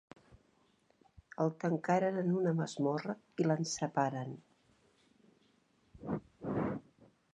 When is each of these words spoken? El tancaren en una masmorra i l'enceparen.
El 1.43 1.51
tancaren 1.63 2.17
en 2.21 2.31
una 2.39 2.53
masmorra 2.61 3.15
i 3.43 3.47
l'enceparen. 3.47 4.35